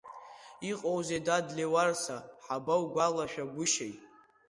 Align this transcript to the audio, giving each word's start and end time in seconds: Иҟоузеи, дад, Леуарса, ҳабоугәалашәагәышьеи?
Иҟоузеи, 0.69 1.21
дад, 1.25 1.45
Леуарса, 1.57 2.17
ҳабоугәалашәагәышьеи? 2.45 3.93